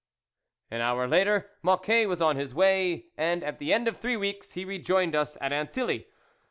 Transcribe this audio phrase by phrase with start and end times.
[0.71, 4.53] An hour later Mocquet was on his way, and, at the end of three weeks,
[4.53, 6.07] he rejoined us at Antilly.